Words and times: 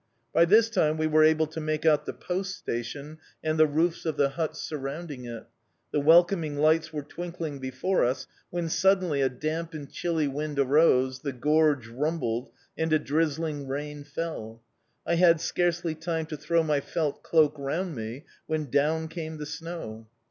By 0.33 0.45
this 0.45 0.67
time 0.71 0.97
we 0.97 1.05
were 1.05 1.23
able 1.23 1.45
to 1.45 1.61
make 1.61 1.85
out 1.85 2.07
the 2.07 2.11
Post 2.13 2.55
Station 2.57 3.19
and 3.43 3.59
the 3.59 3.67
roofs 3.67 4.03
of 4.03 4.17
the 4.17 4.29
huts 4.29 4.59
surrounding 4.59 5.25
it; 5.25 5.43
the 5.91 5.99
welcoming 5.99 6.57
lights 6.57 6.91
were 6.91 7.03
twinkling 7.03 7.59
before 7.59 8.03
us, 8.03 8.25
when 8.49 8.67
suddenly 8.67 9.21
a 9.21 9.29
damp 9.29 9.75
and 9.75 9.91
chilly 9.91 10.27
wind 10.27 10.57
arose, 10.57 11.19
the 11.19 11.31
gorge 11.31 11.87
rumbled, 11.87 12.49
and 12.75 12.91
a 12.91 12.97
drizzling 12.97 13.67
rain 13.67 14.03
fell. 14.03 14.63
I 15.05 15.17
had 15.17 15.39
scarcely 15.39 15.93
time 15.93 16.25
to 16.25 16.35
throw 16.35 16.63
my 16.63 16.79
felt 16.81 17.21
cloak 17.21 17.53
round 17.59 17.93
me 17.93 18.25
when 18.47 18.71
down 18.71 19.07
came 19.07 19.37
the 19.37 19.45
snow. 19.45 20.07